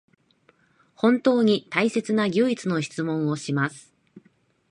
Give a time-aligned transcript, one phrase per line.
[0.95, 3.93] 本当に大切な唯一の質問をします